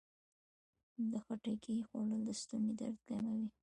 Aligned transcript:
د 1.11 1.13
خټکي 1.23 1.75
خوړل 1.87 2.21
د 2.27 2.29
ستوني 2.41 2.71
درد 2.79 2.99
کموي. 3.07 3.47